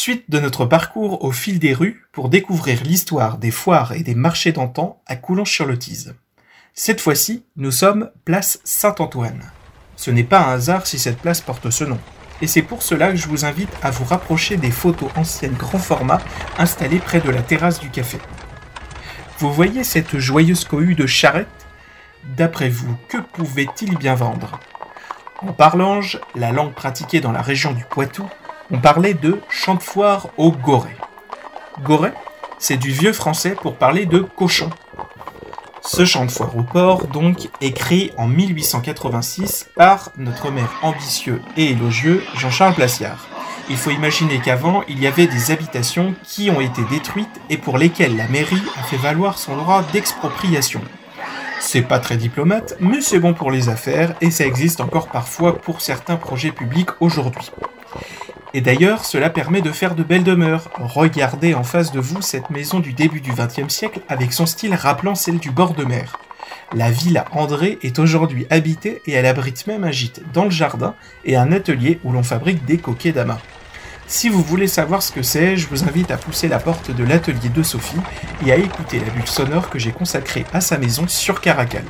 [0.00, 4.14] Suite de notre parcours au fil des rues pour découvrir l'histoire des foires et des
[4.14, 6.14] marchés d'antan à Coulon-sur-le-Tise.
[6.72, 9.50] Cette fois-ci, nous sommes place Saint-Antoine.
[9.96, 11.98] Ce n'est pas un hasard si cette place porte ce nom.
[12.40, 15.80] Et c'est pour cela que je vous invite à vous rapprocher des photos anciennes grand
[15.80, 16.20] format
[16.58, 18.18] installées près de la terrasse du café.
[19.40, 21.66] Vous voyez cette joyeuse cohue de charrettes?
[22.36, 24.60] D'après vous, que pouvait-il bien vendre?
[25.40, 28.28] En parlange, la langue pratiquée dans la région du Poitou,
[28.70, 30.96] on parlait de champ de foire au goret.
[31.82, 32.14] Goret,
[32.58, 34.70] c'est du vieux français pour parler de cochon.
[35.82, 41.40] Ce chant de foire au port, donc, est créé en 1886 par notre maire ambitieux
[41.56, 43.26] et élogieux Jean-Charles Placiard.
[43.70, 47.78] Il faut imaginer qu'avant, il y avait des habitations qui ont été détruites et pour
[47.78, 50.80] lesquelles la mairie a fait valoir son droit d'expropriation.
[51.60, 55.58] C'est pas très diplomate, mais c'est bon pour les affaires et ça existe encore parfois
[55.58, 57.50] pour certains projets publics aujourd'hui.
[58.58, 60.68] Et d'ailleurs, cela permet de faire de belles demeures.
[60.80, 64.74] Regardez en face de vous cette maison du début du XXe siècle avec son style
[64.74, 66.18] rappelant celle du bord de mer.
[66.74, 70.96] La villa André est aujourd'hui habitée et elle abrite même un gîte dans le jardin
[71.24, 73.38] et un atelier où l'on fabrique des coquets d'amas.
[74.08, 77.04] Si vous voulez savoir ce que c'est, je vous invite à pousser la porte de
[77.04, 78.00] l'atelier de Sophie
[78.44, 81.84] et à écouter la bulle sonore que j'ai consacrée à sa maison sur Caracal.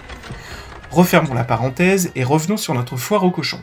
[0.91, 3.63] Refermons la parenthèse et revenons sur notre foire au cochon.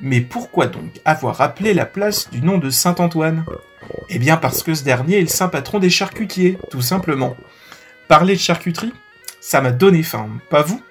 [0.00, 3.44] Mais pourquoi donc avoir appelé la place du nom de Saint-Antoine?
[4.08, 7.36] Eh bien parce que ce dernier est le saint patron des charcutiers, tout simplement.
[8.08, 8.92] Parler de charcuterie
[9.40, 10.82] Ça m'a donné faim, pas vous?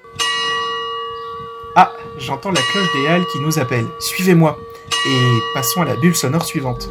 [1.75, 3.85] Ah, j'entends la cloche des Halles qui nous appelle.
[3.99, 4.57] Suivez-moi
[5.07, 6.89] et passons à la bulle sonore suivante.